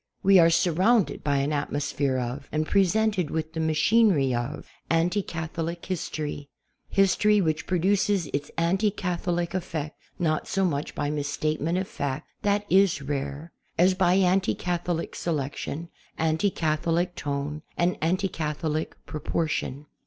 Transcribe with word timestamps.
We 0.23 0.39
are 0.39 0.49
surrounded 0.49 1.23
by 1.23 1.37
an 1.37 1.53
atmosphere 1.53 2.17
of, 2.17 2.49
and 2.51 2.65
pre 2.65 2.85
sented 2.85 3.29
with 3.29 3.53
the 3.53 3.59
machinery 3.59 4.33
of, 4.33 4.67
anti 4.89 5.21
Catholic 5.21 5.85
history; 5.85 6.49
his 6.89 7.15
tory 7.15 7.39
which 7.39 7.67
produces 7.67 8.25
its 8.33 8.49
anti 8.57 8.89
Catholic 8.89 9.53
effect 9.53 9.99
not 10.17 10.47
so 10.47 10.65
much 10.65 10.95
by 10.95 11.11
misstatement 11.11 11.77
of 11.77 11.87
fact— 11.87 12.27
that 12.41 12.65
is 12.67 12.99
rare— 13.03 13.51
as 13.77 13.93
by 13.93 14.15
anti 14.15 14.55
Catholic 14.55 15.13
selection, 15.15 15.89
anti 16.17 16.49
Catholic 16.49 17.15
tone, 17.15 17.61
and 17.77 17.95
anti 18.01 18.27
Catholic 18.27 18.95
proportion. 19.05 19.85